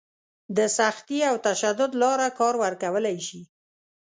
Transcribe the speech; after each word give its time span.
د 0.57 0.59
سختي 0.77 1.19
او 1.29 1.35
تشدد 1.47 1.91
لاره 2.01 2.27
کار 2.39 2.53
ورکولی 2.63 3.17
شي. 3.27 3.41